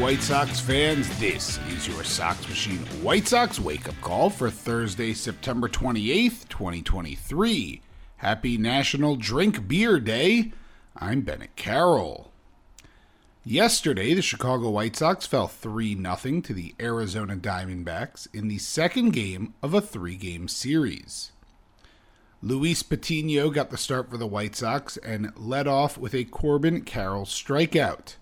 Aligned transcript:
White 0.00 0.22
Sox 0.22 0.58
fans. 0.58 1.06
This 1.18 1.60
is 1.68 1.86
your 1.86 2.02
Sox 2.04 2.48
Machine 2.48 2.78
White 3.02 3.28
Sox 3.28 3.60
wake 3.60 3.86
up 3.86 4.00
call 4.00 4.30
for 4.30 4.48
Thursday, 4.48 5.12
September 5.12 5.68
28th, 5.68 6.48
2023. 6.48 7.82
Happy 8.16 8.56
National 8.56 9.16
Drink 9.16 9.68
Beer 9.68 10.00
Day. 10.00 10.52
I'm 10.96 11.20
Bennett 11.20 11.54
Carroll. 11.54 12.32
Yesterday, 13.44 14.14
the 14.14 14.22
Chicago 14.22 14.70
White 14.70 14.96
Sox 14.96 15.26
fell 15.26 15.48
3 15.48 15.94
0 15.94 16.40
to 16.40 16.54
the 16.54 16.74
Arizona 16.80 17.36
Diamondbacks 17.36 18.26
in 18.32 18.48
the 18.48 18.58
second 18.58 19.10
game 19.10 19.52
of 19.62 19.74
a 19.74 19.82
three 19.82 20.16
game 20.16 20.48
series. 20.48 21.32
Luis 22.42 22.82
Patino 22.82 23.50
got 23.50 23.68
the 23.68 23.76
start 23.76 24.10
for 24.10 24.16
the 24.16 24.26
White 24.26 24.56
Sox 24.56 24.96
and 24.96 25.30
led 25.36 25.66
off 25.66 25.98
with 25.98 26.14
a 26.14 26.24
Corbin 26.24 26.80
Carroll 26.86 27.26
strikeout. 27.26 28.14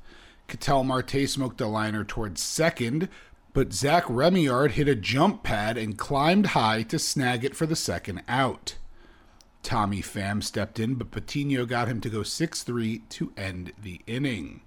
Ketel 0.48 0.82
Marte 0.82 1.28
smoked 1.28 1.60
a 1.60 1.66
liner 1.66 2.04
towards 2.04 2.42
second, 2.42 3.08
but 3.52 3.74
Zach 3.74 4.04
Remillard 4.04 4.72
hit 4.72 4.88
a 4.88 4.94
jump 4.94 5.42
pad 5.42 5.77
and 5.77 5.98
climbed 5.98 6.48
high 6.48 6.82
to 6.84 6.98
snag 6.98 7.44
it 7.44 7.54
for 7.54 7.66
the 7.66 7.77
second 7.77 8.22
out. 8.27 8.76
Tommy 9.62 10.00
Pham 10.00 10.42
stepped 10.42 10.80
in, 10.80 10.94
but 10.94 11.10
Patino 11.10 11.66
got 11.66 11.88
him 11.88 12.00
to 12.00 12.08
go 12.08 12.22
6 12.22 12.62
3 12.62 12.98
to 13.10 13.32
end 13.36 13.72
the 13.80 14.00
inning. 14.06 14.62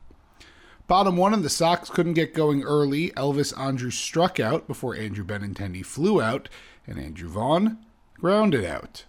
Bottom 0.88 1.18
one 1.18 1.34
and 1.34 1.44
the 1.44 1.50
Sox 1.50 1.90
couldn't 1.90 2.14
get 2.14 2.34
going 2.34 2.64
early. 2.64 3.09
Elvis 3.12 3.58
Andrus 3.58 3.96
struck 3.96 4.40
out 4.40 4.68
before 4.68 4.96
Andrew 4.96 5.25
Benintendi 5.25 5.84
flew 5.84 6.22
out, 6.22 6.48
and 6.86 7.00
Andrew 7.00 7.30
Vaughn 7.30 7.80
grounded 8.19 8.66
out. 8.66 9.06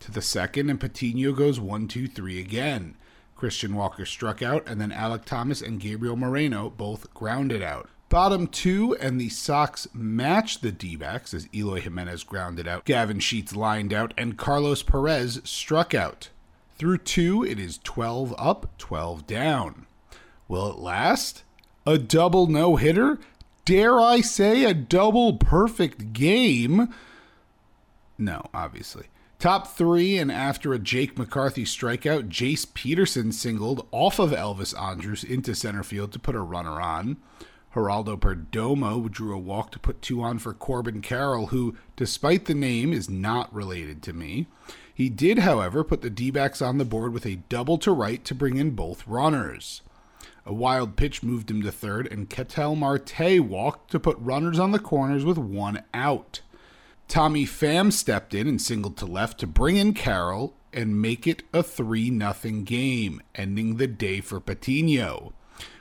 To 0.00 0.12
the 0.12 0.22
second, 0.22 0.70
and 0.70 0.78
Patino 0.78 1.32
goes 1.32 1.58
1 1.58 1.88
2 1.88 2.06
3 2.06 2.38
again. 2.38 2.96
Christian 3.42 3.74
Walker 3.74 4.06
struck 4.06 4.40
out, 4.40 4.62
and 4.68 4.80
then 4.80 4.92
Alek 4.92 5.24
Thomas 5.24 5.60
and 5.60 5.80
Gabriel 5.80 6.14
Moreno 6.14 6.70
both 6.70 7.12
grounded 7.12 7.60
out. 7.60 7.88
Bottom 8.08 8.46
two, 8.46 8.96
and 9.00 9.20
the 9.20 9.30
Sox 9.30 9.88
matched 9.92 10.62
the 10.62 10.70
D 10.70 10.94
backs 10.94 11.34
as 11.34 11.48
Eloy 11.52 11.80
Jimenez 11.80 12.22
grounded 12.22 12.68
out, 12.68 12.84
Gavin 12.84 13.18
Sheets 13.18 13.56
lined 13.56 13.92
out, 13.92 14.14
and 14.16 14.38
Carlos 14.38 14.84
Perez 14.84 15.40
struck 15.42 15.92
out. 15.92 16.28
Through 16.76 16.98
two, 16.98 17.42
it 17.42 17.58
is 17.58 17.80
12 17.82 18.32
up, 18.38 18.78
12 18.78 19.26
down. 19.26 19.86
Will 20.46 20.70
it 20.70 20.78
last? 20.78 21.42
A 21.84 21.98
double 21.98 22.46
no 22.46 22.76
hitter? 22.76 23.18
Dare 23.64 23.98
I 23.98 24.20
say 24.20 24.62
a 24.62 24.72
double 24.72 25.32
perfect 25.32 26.12
game? 26.12 26.94
No, 28.16 28.46
obviously. 28.54 29.06
Top 29.42 29.66
three, 29.66 30.18
and 30.18 30.30
after 30.30 30.72
a 30.72 30.78
Jake 30.78 31.18
McCarthy 31.18 31.64
strikeout, 31.64 32.28
Jace 32.28 32.64
Peterson 32.74 33.32
singled 33.32 33.88
off 33.90 34.20
of 34.20 34.30
Elvis 34.30 34.72
Andrus 34.80 35.24
into 35.24 35.52
center 35.56 35.82
field 35.82 36.12
to 36.12 36.20
put 36.20 36.36
a 36.36 36.40
runner 36.40 36.80
on. 36.80 37.16
Geraldo 37.74 38.16
Perdomo 38.16 39.10
drew 39.10 39.34
a 39.34 39.38
walk 39.40 39.72
to 39.72 39.80
put 39.80 40.00
two 40.00 40.22
on 40.22 40.38
for 40.38 40.54
Corbin 40.54 41.00
Carroll, 41.00 41.46
who, 41.46 41.76
despite 41.96 42.44
the 42.44 42.54
name, 42.54 42.92
is 42.92 43.10
not 43.10 43.52
related 43.52 44.00
to 44.04 44.12
me. 44.12 44.46
He 44.94 45.08
did, 45.08 45.40
however, 45.40 45.82
put 45.82 46.02
the 46.02 46.08
D 46.08 46.30
backs 46.30 46.62
on 46.62 46.78
the 46.78 46.84
board 46.84 47.12
with 47.12 47.26
a 47.26 47.42
double 47.48 47.78
to 47.78 47.90
right 47.90 48.24
to 48.24 48.36
bring 48.36 48.58
in 48.58 48.76
both 48.76 49.08
runners. 49.08 49.82
A 50.46 50.54
wild 50.54 50.94
pitch 50.94 51.24
moved 51.24 51.50
him 51.50 51.62
to 51.62 51.72
third, 51.72 52.06
and 52.12 52.30
Ketel 52.30 52.76
Marte 52.76 53.40
walked 53.40 53.90
to 53.90 53.98
put 53.98 54.16
runners 54.20 54.60
on 54.60 54.70
the 54.70 54.78
corners 54.78 55.24
with 55.24 55.36
one 55.36 55.82
out. 55.92 56.42
Tommy 57.08 57.44
Pham 57.44 57.92
stepped 57.92 58.34
in 58.34 58.48
and 58.48 58.60
singled 58.60 58.96
to 58.98 59.06
left 59.06 59.38
to 59.40 59.46
bring 59.46 59.76
in 59.76 59.94
Carroll 59.94 60.54
and 60.72 61.00
make 61.00 61.26
it 61.26 61.42
a 61.52 61.62
3 61.62 62.18
0 62.18 62.62
game, 62.62 63.20
ending 63.34 63.76
the 63.76 63.86
day 63.86 64.20
for 64.20 64.40
Patino. 64.40 65.32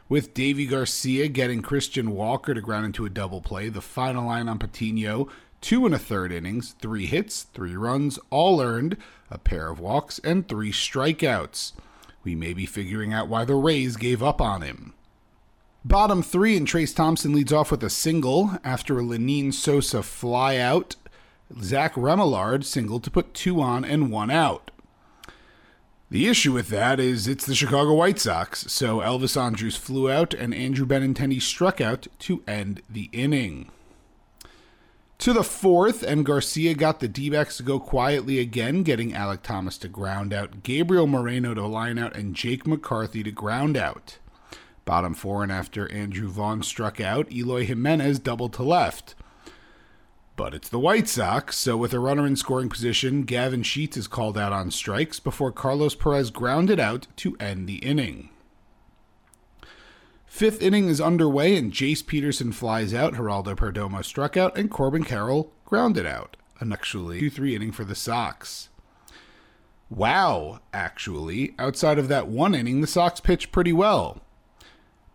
With 0.10 0.34
Deivi 0.34 0.70
Garcia 0.70 1.30
getting 1.30 1.62
Christian 1.62 2.12
Walker 2.12 2.54
to 2.54 2.60
ground 2.60 2.88
into 2.88 3.06
a 3.06 3.10
double 3.10 3.42
play, 3.42 3.70
the 3.70 3.80
final 3.80 4.26
line 4.26 4.50
on 4.50 4.60
Patino 4.60 5.30
two 5.62 5.86
and 5.86 5.96
a 5.96 6.00
third 6.00 6.32
innings, 6.32 6.76
three 6.80 7.06
hits, 7.06 7.44
three 7.44 7.76
runs, 7.76 8.20
all 8.30 8.62
earned, 8.62 8.98
a 9.30 9.38
pair 9.38 9.70
of 9.70 9.80
walks, 9.80 10.20
and 10.20 10.48
three 10.48 10.72
strikeouts. 10.72 11.74
We 12.24 12.36
may 12.36 12.54
be 12.54 12.66
figuring 12.66 13.14
out 13.14 13.30
why 13.30 13.46
the 13.46 13.56
Rays 13.56 13.96
gave 13.96 14.22
up 14.22 14.42
on 14.42 14.62
him. 14.62 14.94
Bottom 15.84 16.22
three, 16.22 16.58
and 16.58 16.68
Trayce 16.68 16.96
Thompson 16.96 17.34
leads 17.34 17.54
off 17.54 17.72
with 17.72 17.84
a 17.84 17.90
single 17.90 18.52
after 18.64 19.00
a 19.00 19.04
Lenyn 19.04 19.52
Sosa 19.54 20.00
flyout 20.00 20.96
Zach 21.62 21.96
Remillard 21.96 22.64
singled 22.64 23.04
to 23.04 23.12
put 23.12 23.34
two 23.34 23.62
on 23.62 23.84
and 23.84 24.12
one 24.12 24.32
out. 24.32 24.72
The 26.10 26.28
issue 26.28 26.52
with 26.52 26.68
that 26.70 27.00
is 27.00 27.28
it's 27.28 27.46
the 27.46 27.56
Chicago 27.56 27.94
White 27.94 28.20
Sox, 28.20 28.66
so 28.72 29.00
Elvis 29.00 29.42
Andrus 29.42 29.78
flew 29.78 30.12
out 30.12 30.34
and 30.34 30.54
Andrew 30.54 30.86
Benintendi 30.86 31.42
struck 31.42 31.80
out 31.80 32.08
to 32.20 32.44
end 32.46 32.82
the 32.90 33.10
inning. 33.14 33.72
To 35.20 35.34
the 35.34 35.44
fourth, 35.44 36.02
and 36.02 36.26
Garcia 36.26 36.74
got 36.74 37.00
the 37.00 37.08
D 37.08 37.30
backs 37.30 37.58
to 37.58 37.64
go 37.64 37.80
quietly 37.80 38.40
again, 38.40 38.82
getting 38.82 39.12
Alek 39.12 39.44
Thomas 39.44 39.78
to 39.78 39.88
ground 39.88 40.34
out, 40.34 40.64
Gabriel 40.64 41.06
Moreno 41.06 41.54
to 41.54 41.66
line 41.68 42.00
out, 42.00 42.18
and 42.18 42.36
Jake 42.36 42.66
McCarthy 42.66 43.22
to 43.24 43.32
ground 43.32 43.78
out. 43.78 44.18
Bottom 44.84 45.14
four, 45.14 45.44
and 45.44 45.52
after 45.52 45.90
Andrew 45.92 46.28
Vaughn 46.28 46.64
struck 46.64 47.00
out, 47.00 47.32
Eloy 47.32 47.66
Jimenez 47.66 48.18
doubled 48.18 48.54
to 48.54 48.64
left. 48.64 49.14
But 50.36 50.54
it's 50.54 50.70
the 50.70 50.80
White 50.80 51.08
Sox, 51.08 51.58
so 51.58 51.78
with 51.78 51.94
a 51.94 52.00
runner 52.00 52.26
in 52.26 52.36
scoring 52.36 52.70
position, 52.70 53.24
Gavin 53.24 53.64
Sheets 53.64 53.98
is 53.98 54.08
called 54.08 54.38
out 54.38 54.54
on 54.54 54.72
strikes 54.72 55.20
before 55.20 55.52
Carlos 55.52 55.94
Perez 55.96 56.32
grounded 56.32 56.80
out 56.80 57.08
to 57.18 57.36
end 57.40 57.68
the 57.68 57.78
inning. 57.78 58.30
Fifth 60.26 60.62
inning 60.62 60.88
is 60.88 61.02
underway 61.02 61.58
and 61.58 61.74
Jace 61.74 62.06
Peterson 62.06 62.54
flies 62.54 62.94
out, 62.94 63.16
Geraldo 63.16 63.54
Perdomo 63.54 64.04
struck 64.04 64.38
out, 64.38 64.58
and 64.58 64.72
Corbin 64.72 65.04
Carroll 65.04 65.52
grounded 65.66 66.06
out. 66.06 66.38
An 66.62 66.72
actually 66.72 67.20
2 67.20 67.30
3 67.30 67.56
inning 67.56 67.72
for 67.74 67.84
the 67.84 67.96
Sox. 67.96 68.70
Wow, 69.90 70.62
actually, 70.74 71.54
outside 71.60 72.00
of 72.00 72.08
that 72.08 72.30
one 72.30 72.56
inning, 72.56 72.80
the 72.80 72.88
Sox 72.88 73.20
pitched 73.20 73.52
pretty 73.52 73.74
well. 73.74 74.22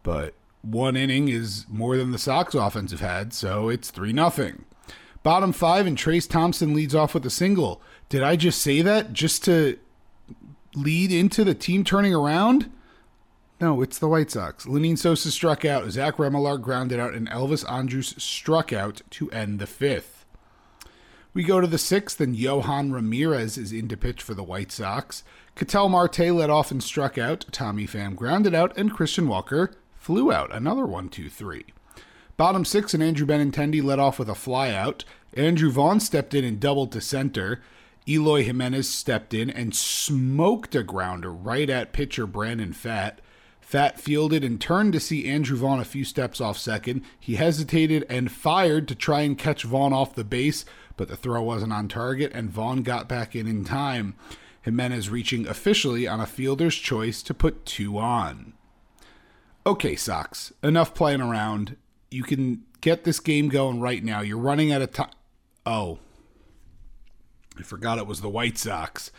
But 0.02 0.34
one 0.60 0.96
inning 0.96 1.28
is 1.28 1.64
more 1.68 1.96
than 1.96 2.10
the 2.10 2.18
Sox 2.18 2.54
offense 2.54 2.90
have 2.90 3.00
had, 3.00 3.32
so 3.32 3.70
it's 3.70 3.90
3 3.90 4.12
0. 4.12 4.65
Bottom 5.26 5.50
five, 5.50 5.88
and 5.88 5.98
Trayce 5.98 6.30
Thompson 6.30 6.72
leads 6.72 6.94
off 6.94 7.12
with 7.12 7.26
a 7.26 7.30
single. 7.30 7.82
Did 8.08 8.22
I 8.22 8.36
just 8.36 8.62
say 8.62 8.80
that 8.82 9.12
just 9.12 9.42
to 9.46 9.76
lead 10.76 11.10
into 11.10 11.42
the 11.42 11.52
team 11.52 11.82
turning 11.82 12.14
around? 12.14 12.70
No, 13.60 13.82
it's 13.82 13.98
the 13.98 14.06
White 14.06 14.30
Sox. 14.30 14.66
Lenyn 14.66 14.96
Sosa 14.96 15.32
struck 15.32 15.64
out, 15.64 15.90
Zach 15.90 16.18
Remillard 16.18 16.62
grounded 16.62 17.00
out, 17.00 17.14
and 17.14 17.28
Elvis 17.28 17.68
Andrus 17.68 18.14
struck 18.18 18.72
out 18.72 19.02
to 19.10 19.28
end 19.32 19.58
the 19.58 19.66
fifth. 19.66 20.24
We 21.34 21.42
go 21.42 21.60
to 21.60 21.66
the 21.66 21.76
sixth, 21.76 22.20
and 22.20 22.36
Yohan 22.36 22.92
Ramirez 22.92 23.58
is 23.58 23.72
in 23.72 23.88
to 23.88 23.96
pitch 23.96 24.22
for 24.22 24.34
the 24.34 24.44
White 24.44 24.70
Sox. 24.70 25.24
Ketel 25.56 25.88
Marte 25.88 26.20
led 26.30 26.50
off 26.50 26.70
and 26.70 26.80
struck 26.80 27.18
out. 27.18 27.46
Tommy 27.50 27.88
Pham 27.88 28.14
grounded 28.14 28.54
out, 28.54 28.78
and 28.78 28.94
Christian 28.94 29.26
Walker 29.26 29.72
flew 29.96 30.30
out. 30.30 30.54
Another 30.54 30.86
one, 30.86 31.08
two, 31.08 31.28
three. 31.28 31.64
Bottom 32.36 32.64
six, 32.64 32.92
and 32.92 33.02
Andrew 33.02 33.26
Benintendi 33.26 33.82
led 33.82 33.98
off 33.98 34.18
with 34.18 34.28
a 34.28 34.34
flyout. 34.34 35.04
Andrew 35.34 35.70
Vaughn 35.70 36.00
stepped 36.00 36.34
in 36.34 36.44
and 36.44 36.60
doubled 36.60 36.92
to 36.92 37.00
center. 37.00 37.62
Eloy 38.06 38.44
Jimenez 38.44 38.88
stepped 38.88 39.32
in 39.32 39.50
and 39.50 39.74
smoked 39.74 40.74
a 40.74 40.82
grounder 40.82 41.32
right 41.32 41.68
at 41.68 41.92
pitcher 41.92 42.26
Brandon 42.26 42.72
Pfaadt. 42.72 43.18
Pfaadt 43.60 43.98
fielded 43.98 44.44
and 44.44 44.60
turned 44.60 44.92
to 44.92 45.00
see 45.00 45.28
Andrew 45.28 45.56
Vaughn 45.56 45.80
a 45.80 45.84
few 45.84 46.04
steps 46.04 46.40
off 46.40 46.56
second. 46.56 47.02
He 47.18 47.34
hesitated 47.34 48.04
and 48.08 48.30
fired 48.30 48.86
to 48.88 48.94
try 48.94 49.22
and 49.22 49.36
catch 49.36 49.64
Vaughn 49.64 49.92
off 49.92 50.14
the 50.14 50.22
base, 50.22 50.64
but 50.96 51.08
the 51.08 51.16
throw 51.16 51.42
wasn't 51.42 51.72
on 51.72 51.88
target, 51.88 52.30
and 52.32 52.50
Vaughn 52.50 52.82
got 52.82 53.08
back 53.08 53.34
in 53.34 53.48
in 53.48 53.64
time. 53.64 54.14
Jimenez 54.62 55.10
reaching 55.10 55.48
officially 55.48 56.06
on 56.06 56.20
a 56.20 56.26
fielder's 56.26 56.76
choice 56.76 57.22
to 57.22 57.34
put 57.34 57.66
two 57.66 57.98
on. 57.98 58.52
Okay, 59.66 59.96
Sox, 59.96 60.52
enough 60.62 60.94
playing 60.94 61.20
around. 61.20 61.76
You 62.16 62.22
can 62.22 62.62
get 62.80 63.04
this 63.04 63.20
game 63.20 63.50
going 63.50 63.78
right 63.78 64.02
now. 64.02 64.22
You're 64.22 64.38
running 64.38 64.72
out 64.72 64.80
of 64.80 64.90
time. 64.90 65.10
Oh, 65.66 65.98
I 67.58 67.62
forgot 67.62 67.98
it 67.98 68.06
was 68.06 68.22
the 68.22 68.30
White 68.30 68.56
Sox. 68.56 69.10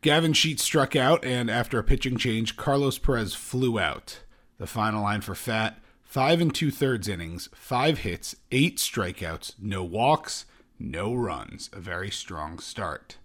Gavin 0.00 0.32
Sheets 0.32 0.64
struck 0.64 0.96
out, 0.96 1.24
and 1.24 1.48
after 1.48 1.78
a 1.78 1.84
pitching 1.84 2.16
change, 2.16 2.56
Carlos 2.56 2.98
Perez 2.98 3.32
flew 3.32 3.78
out. 3.78 4.22
The 4.58 4.66
final 4.66 5.04
line 5.04 5.20
for 5.20 5.34
Pfaadt 5.34 5.76
five 6.02 6.40
and 6.40 6.52
two 6.52 6.72
thirds 6.72 7.06
innings, 7.06 7.48
five 7.54 7.98
hits, 7.98 8.34
eight 8.50 8.78
strikeouts, 8.78 9.54
no 9.60 9.84
walks, 9.84 10.44
no 10.80 11.14
runs. 11.14 11.70
A 11.72 11.78
very 11.78 12.10
strong 12.10 12.58
start. 12.58 13.18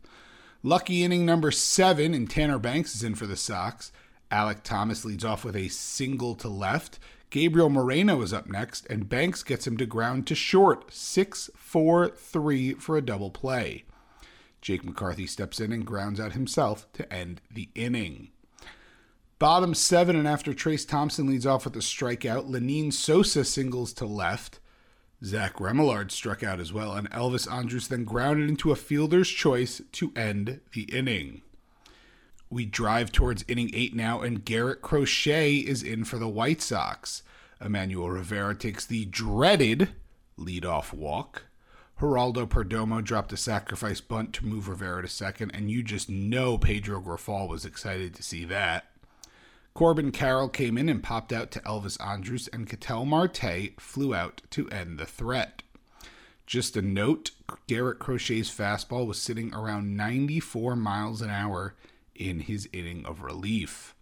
Lucky 0.62 1.04
inning 1.04 1.26
number 1.26 1.50
seven, 1.50 2.14
and 2.14 2.30
Tanner 2.30 2.60
Banks 2.60 2.94
is 2.94 3.04
in 3.04 3.16
for 3.16 3.26
the 3.26 3.36
Sox. 3.36 3.92
Alek 4.32 4.64
Thomas 4.64 5.06
leads 5.06 5.24
off 5.24 5.46
with 5.46 5.56
a 5.56 5.70
single 5.70 6.36
to 6.36 6.48
left. 6.48 7.00
Gabriel 7.30 7.70
Moreno 7.70 8.22
is 8.22 8.34
up 8.34 8.48
next, 8.48 8.86
and 8.88 9.10
Banks 9.10 9.44
gets 9.44 9.68
him 9.68 9.78
to 9.78 9.86
ground 9.86 10.28
to 10.28 10.36
short, 10.36 10.94
6 10.94 11.50
4 11.56 12.10
3 12.10 12.74
for 12.74 12.98
a 12.98 13.02
double 13.02 13.30
play. 13.30 13.84
Jake 14.62 14.84
McCarthy 14.84 15.28
steps 15.28 15.60
in 15.60 15.72
and 15.72 15.86
grounds 15.86 16.20
out 16.20 16.34
himself 16.34 16.92
to 16.94 17.12
end 17.14 17.42
the 17.52 17.70
inning. 17.76 18.30
Bottom 19.40 19.76
seven, 19.76 20.16
and 20.16 20.28
after 20.28 20.52
Trayce 20.52 20.88
Thompson 20.88 21.28
leads 21.28 21.46
off 21.46 21.66
with 21.66 21.76
a 21.76 21.80
strikeout, 21.80 22.50
Lenyn 22.50 22.92
Sosa 22.92 23.46
singles 23.46 23.94
to 23.94 24.06
left. 24.06 24.60
Zach 25.24 25.56
Remillard 25.56 26.12
struck 26.12 26.44
out 26.44 26.60
as 26.60 26.74
well, 26.74 26.94
and 26.94 27.10
Elvis 27.12 27.52
Andrus 27.52 27.88
then 27.88 28.04
grounded 28.04 28.50
into 28.50 28.72
a 28.72 28.76
fielder's 28.76 29.30
choice 29.30 29.82
to 29.92 30.12
end 30.16 30.60
the 30.74 30.84
inning. 30.84 31.44
We 32.50 32.66
drive 32.66 33.12
towards 33.12 33.44
inning 33.48 33.72
eight 33.74 33.94
now, 33.94 34.22
and 34.22 34.46
Garrett 34.46 34.82
Crochet 34.82 35.56
is 35.56 35.84
in 35.84 36.06
for 36.06 36.18
the 36.18 36.30
White 36.30 36.62
Sox. 36.62 37.24
Emmanuel 37.60 38.10
Rivera 38.10 38.56
takes 38.56 38.86
the 38.86 39.06
dreaded 39.06 39.90
leadoff 40.40 40.94
walk. 40.94 41.44
Geraldo 42.00 42.48
Perdomo 42.48 43.04
dropped 43.04 43.34
a 43.34 43.38
sacrifice 43.38 44.02
bunt 44.02 44.32
to 44.34 44.46
move 44.46 44.70
Rivera 44.70 45.02
to 45.02 45.08
second, 45.08 45.52
and 45.54 45.72
you 45.72 45.84
just 45.84 46.10
know 46.10 46.58
Pedro 46.58 47.02
Grifol 47.02 47.50
was 47.50 47.66
excited 47.66 48.14
to 48.14 48.24
see 48.24 48.46
that. 48.46 48.86
Corbin 49.74 50.12
Carroll 50.12 50.50
came 50.50 50.78
in 50.78 50.90
and 50.90 51.04
popped 51.04 51.34
out 51.34 51.52
to 51.52 51.60
Elvis 51.62 52.00
Andrus, 52.00 52.48
and 52.48 52.70
Ketel 52.70 53.06
Marte 53.06 53.80
flew 53.80 54.16
out 54.16 54.42
to 54.52 54.70
end 54.70 54.98
the 54.98 55.06
threat. 55.06 55.64
Just 56.46 56.78
a 56.78 56.82
note 56.82 57.32
Garrett 57.68 58.00
Crochet's 58.00 58.50
fastball 58.50 59.06
was 59.06 59.22
sitting 59.22 59.54
around 59.54 59.98
94 59.98 60.76
miles 60.76 61.22
an 61.22 61.30
hour 61.30 61.76
in 62.18 62.42
his 62.42 62.68
inning 62.74 63.06
of 63.06 63.22
relief. 63.22 63.96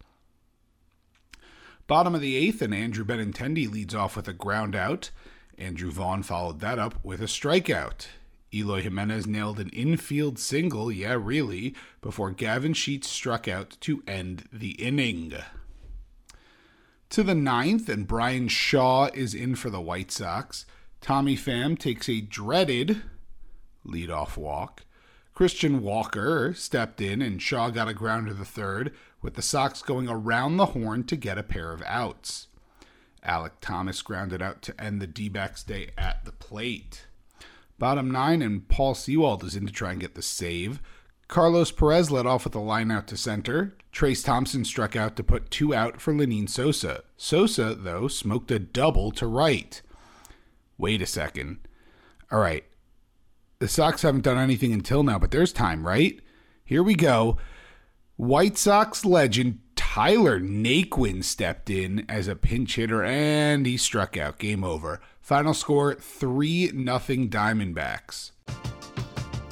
Bottom 1.88 2.16
of 2.16 2.22
the 2.22 2.36
eighth, 2.36 2.62
and 2.62 2.74
Andrew 2.74 3.06
Benintendi 3.06 3.72
leads 3.72 3.94
off 3.94 4.16
with 4.16 4.28
a 4.28 4.34
ground 4.34 4.76
out. 4.76 5.12
Andrew 5.58 5.92
Vaughn 5.92 6.24
followed 6.24 6.60
that 6.60 6.80
up 6.80 6.96
with 7.04 7.22
a 7.22 7.26
strikeout. 7.26 8.08
Eloy 8.54 8.82
Jimenez 8.82 9.28
nailed 9.28 9.60
an 9.60 9.70
infield 9.70 10.40
single, 10.40 10.92
yeah, 10.92 11.18
really, 11.20 11.76
before 12.02 12.32
Gavin 12.32 12.74
Sheets 12.74 13.10
struck 13.10 13.48
out 13.48 13.78
to 13.82 14.02
end 14.08 14.46
the 14.52 14.72
inning. 14.72 15.34
To 17.10 17.22
the 17.22 17.36
ninth, 17.36 17.90
and 17.90 18.08
Bryan 18.08 18.48
Shaw 18.48 19.10
is 19.14 19.34
in 19.34 19.56
for 19.56 19.70
the 19.70 19.82
White 19.82 20.12
Sox. 20.12 20.66
Tommy 21.02 21.36
Pham 21.36 21.78
takes 21.78 22.10
a 22.10 22.22
dreaded 22.22 23.02
leadoff 23.86 24.38
walk. 24.38 24.85
Christian 25.36 25.82
Walker 25.84 26.54
stepped 26.54 27.02
in, 27.02 27.22
and 27.22 27.42
Shaw 27.42 27.70
got 27.70 27.90
a 27.90 27.94
ground 27.94 28.28
to 28.28 28.34
the 28.34 28.46
third, 28.46 28.94
with 29.22 29.34
the 29.34 29.42
Sox 29.42 29.82
going 29.82 30.08
around 30.08 30.56
the 30.56 30.68
horn 30.68 31.04
to 31.04 31.18
get 31.18 31.38
a 31.38 31.44
pair 31.44 31.74
of 31.74 31.84
outs. 31.86 32.48
Alek 33.22 33.52
Thomas 33.60 34.02
grounded 34.02 34.42
out 34.42 34.62
to 34.62 34.82
end 34.82 35.02
the 35.02 35.08
D 35.08 35.28
backs 35.28 35.62
day 35.62 35.90
at 35.98 36.24
the 36.24 36.32
plate. 36.32 37.08
Bottom 37.78 38.10
nine, 38.10 38.42
and 38.42 38.66
Paul 38.70 38.96
Sewald 38.96 39.44
is 39.44 39.58
in 39.58 39.66
to 39.66 39.74
try 39.74 39.92
and 39.92 40.00
get 40.00 40.16
the 40.16 40.22
save. 40.22 40.82
Carlos 41.28 41.72
Perez 41.72 42.12
led 42.12 42.26
off 42.26 42.46
with 42.46 42.56
a 42.56 42.60
line 42.60 42.90
out 42.90 43.08
to 43.08 43.18
center. 43.18 43.76
Trayce 43.92 44.24
Thompson 44.24 44.64
struck 44.64 44.96
out 44.96 45.18
to 45.18 45.24
put 45.24 45.52
two 45.52 45.76
out 45.76 46.00
for 46.00 46.14
Lenyn 46.14 46.48
Sosa. 46.48 47.04
Sosa, 47.18 47.76
though, 47.76 48.08
smoked 48.08 48.52
a 48.52 48.60
double 48.60 49.12
to 49.12 49.28
right. 49.28 49.82
Wait 50.78 51.02
a 51.02 51.06
second. 51.06 51.58
All 52.32 52.40
right. 52.40 52.64
The 53.66 53.70
Sox 53.70 54.04
haven't 54.04 54.22
done 54.22 54.38
anything 54.38 54.74
until 54.74 55.02
now, 55.02 55.18
but 55.18 55.32
there's 55.32 55.52
time, 55.52 55.88
right? 55.88 56.22
Here 56.64 56.84
we 56.84 56.94
go. 56.94 57.38
White 58.16 58.60
Sox 58.60 59.04
legend 59.04 59.58
Tyler 59.76 60.40
Naquin 60.40 61.24
stepped 61.24 61.72
in 61.72 62.06
as 62.08 62.28
a 62.28 62.36
pinch 62.36 62.76
hitter 62.76 63.04
and 63.04 63.66
he 63.66 63.76
struck 63.76 64.18
out. 64.18 64.38
Game 64.38 64.64
over. 64.64 65.02
Final 65.20 65.56
score 65.56 65.96
3 65.96 66.68
0 66.68 66.76
Diamondbacks. 66.86 68.34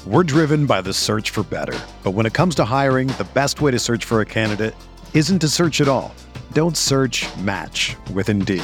We're 0.05 0.21
driven 0.21 0.67
by 0.67 0.81
the 0.81 0.93
search 0.93 1.31
for 1.31 1.41
better. 1.41 1.79
But 2.03 2.11
when 2.11 2.27
it 2.27 2.33
comes 2.33 2.53
to 2.57 2.65
hiring, 2.65 3.07
the 3.07 3.27
best 3.33 3.61
way 3.61 3.71
to 3.71 3.79
search 3.79 4.05
for 4.05 4.21
a 4.21 4.25
candidate 4.27 4.75
isn't 5.15 5.39
to 5.39 5.47
search 5.47 5.81
at 5.81 5.87
all. 5.87 6.13
Don't 6.51 6.77
search 6.77 7.25
match 7.37 7.97
with 8.13 8.29
Indeed. 8.29 8.63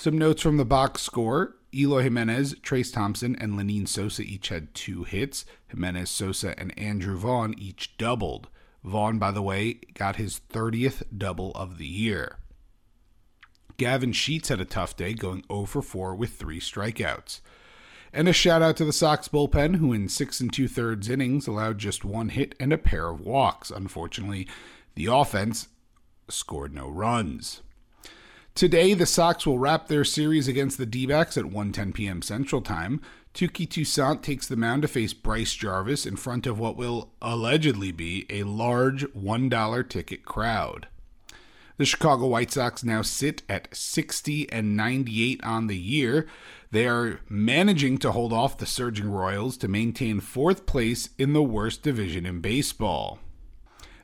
Some 0.00 0.16
notes 0.16 0.40
from 0.40 0.56
the 0.56 0.64
box 0.64 1.02
score. 1.02 1.56
Eloy 1.74 2.04
Jimenez, 2.04 2.54
Trayce 2.62 2.90
Thompson, 2.90 3.36
and 3.36 3.52
Lenyn 3.52 3.86
Sosa 3.86 4.22
each 4.22 4.48
had 4.48 4.72
two 4.72 5.04
hits. 5.04 5.44
Jimenez, 5.68 6.08
Sosa, 6.08 6.58
and 6.58 6.72
Andrew 6.78 7.18
Vaughn 7.18 7.54
each 7.58 7.98
doubled. 7.98 8.48
Vaughn, 8.82 9.18
by 9.18 9.30
the 9.30 9.42
way, 9.42 9.74
got 9.92 10.16
his 10.16 10.40
30th 10.50 11.02
double 11.14 11.52
of 11.52 11.76
the 11.76 11.86
year. 11.86 12.38
Gavin 13.76 14.12
Sheets 14.12 14.48
had 14.48 14.58
a 14.58 14.64
tough 14.64 14.96
day, 14.96 15.12
going 15.12 15.44
0 15.52 15.66
for 15.66 15.82
4 15.82 16.14
with 16.14 16.30
three 16.30 16.60
strikeouts. 16.60 17.42
And 18.10 18.26
a 18.26 18.32
shout 18.32 18.62
out 18.62 18.78
to 18.78 18.86
the 18.86 18.94
Sox 18.94 19.28
bullpen, 19.28 19.76
who 19.76 19.92
in 19.92 20.08
six 20.08 20.40
and 20.40 20.50
two 20.50 20.66
thirds 20.66 21.10
innings 21.10 21.46
allowed 21.46 21.76
just 21.76 22.06
one 22.06 22.30
hit 22.30 22.54
and 22.58 22.72
a 22.72 22.78
pair 22.78 23.10
of 23.10 23.20
walks. 23.20 23.70
Unfortunately, 23.70 24.48
the 24.94 25.12
offense 25.12 25.68
scored 26.30 26.74
no 26.74 26.88
runs. 26.88 27.60
Today, 28.60 28.92
the 28.92 29.06
Sox 29.06 29.46
will 29.46 29.58
wrap 29.58 29.88
their 29.88 30.04
series 30.04 30.46
against 30.46 30.76
the 30.76 30.84
D 30.84 31.06
backs 31.06 31.38
at 31.38 31.46
1:10 31.46 31.94
p.m. 31.94 32.20
Central 32.20 32.60
Time. 32.60 33.00
Touki 33.32 33.66
Toussaint 33.66 34.22
takes 34.22 34.46
the 34.46 34.54
mound 34.54 34.82
to 34.82 34.88
face 34.88 35.14
Bryce 35.14 35.54
Jarvis 35.54 36.04
in 36.04 36.16
front 36.16 36.46
of 36.46 36.58
what 36.58 36.76
will 36.76 37.10
allegedly 37.22 37.90
be 37.90 38.26
a 38.28 38.42
large 38.42 39.06
$1 39.14 39.88
ticket 39.88 40.26
crowd. 40.26 40.88
The 41.78 41.86
Chicago 41.86 42.26
White 42.26 42.52
Sox 42.52 42.84
now 42.84 43.00
sit 43.00 43.40
at 43.48 43.74
60 43.74 44.52
and 44.52 44.76
98 44.76 45.42
on 45.42 45.66
the 45.66 45.78
year. 45.78 46.26
They 46.70 46.86
are 46.86 47.20
managing 47.30 47.96
to 48.00 48.12
hold 48.12 48.34
off 48.34 48.58
the 48.58 48.66
surging 48.66 49.10
Royals 49.10 49.56
to 49.56 49.68
maintain 49.68 50.20
fourth 50.20 50.66
place 50.66 51.08
in 51.16 51.32
the 51.32 51.42
worst 51.42 51.82
division 51.82 52.26
in 52.26 52.40
baseball. 52.40 53.20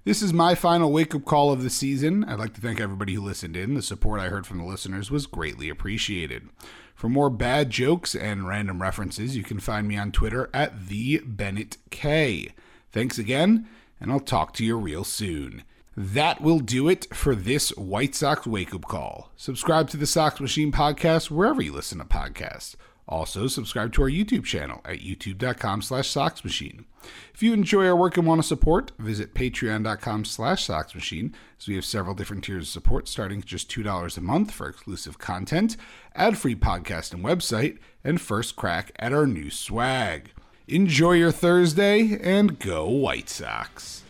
This 0.06 0.22
is 0.22 0.32
my 0.32 0.54
final 0.54 0.92
wake 0.92 1.16
up 1.16 1.24
call 1.24 1.50
of 1.50 1.64
the 1.64 1.68
season. 1.68 2.22
I'd 2.22 2.38
like 2.38 2.54
to 2.54 2.60
thank 2.60 2.78
everybody 2.78 3.14
who 3.14 3.20
listened 3.20 3.56
in. 3.56 3.74
The 3.74 3.82
support 3.82 4.20
I 4.20 4.28
heard 4.28 4.46
from 4.46 4.58
the 4.58 4.64
listeners 4.64 5.10
was 5.10 5.26
greatly 5.26 5.68
appreciated. 5.68 6.48
For 6.94 7.08
more 7.08 7.28
bad 7.28 7.70
jokes 7.70 8.14
and 8.14 8.46
random 8.46 8.80
references, 8.80 9.36
you 9.36 9.42
can 9.42 9.58
find 9.58 9.88
me 9.88 9.96
on 9.96 10.12
Twitter 10.12 10.48
at 10.54 10.86
the 10.86 11.18
Bennett 11.26 11.78
K. 11.90 12.52
Thanks 12.92 13.18
again, 13.18 13.66
and 14.00 14.12
I'll 14.12 14.20
talk 14.20 14.54
to 14.54 14.64
you 14.64 14.78
real 14.78 15.02
soon. 15.02 15.64
That 15.96 16.40
will 16.40 16.60
do 16.60 16.88
it 16.88 17.12
for 17.12 17.34
this 17.34 17.70
White 17.70 18.14
Sox 18.14 18.46
wake 18.46 18.72
up 18.72 18.86
call. 18.86 19.32
Subscribe 19.36 19.90
to 19.90 19.96
the 19.96 20.06
Sox 20.06 20.38
Machine 20.38 20.70
podcast 20.70 21.32
wherever 21.32 21.60
you 21.60 21.72
listen 21.72 21.98
to 21.98 22.04
podcasts. 22.04 22.76
Also, 23.08 23.46
subscribe 23.46 23.92
to 23.92 24.02
our 24.02 24.10
YouTube 24.10 24.44
channel 24.44 24.80
at 24.84 24.98
youtube.com 24.98 25.80
slash 25.82 26.08
soxmachine. 26.12 26.84
If 27.32 27.42
you 27.42 27.52
enjoy 27.52 27.86
our 27.86 27.94
work 27.94 28.16
and 28.16 28.26
want 28.26 28.42
to 28.42 28.46
support, 28.46 28.90
visit 28.98 29.32
patreon.com 29.32 30.24
slash 30.24 30.66
soxmachine, 30.66 31.32
as 31.60 31.68
we 31.68 31.76
have 31.76 31.84
several 31.84 32.16
different 32.16 32.42
tiers 32.42 32.64
of 32.64 32.68
support 32.68 33.06
starting 33.06 33.40
at 33.40 33.46
just 33.46 33.70
$2 33.70 34.16
a 34.16 34.20
month 34.20 34.50
for 34.50 34.68
exclusive 34.68 35.18
content, 35.18 35.76
ad-free 36.16 36.56
podcast 36.56 37.14
and 37.14 37.24
website, 37.24 37.78
and 38.02 38.20
first 38.20 38.56
crack 38.56 38.90
at 38.98 39.12
our 39.12 39.26
new 39.26 39.50
swag. 39.50 40.30
Enjoy 40.66 41.12
your 41.12 41.30
Thursday, 41.30 42.18
and 42.20 42.58
go 42.58 42.88
White 42.88 43.28
Sox. 43.28 44.02